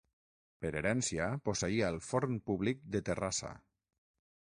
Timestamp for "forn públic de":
2.09-3.07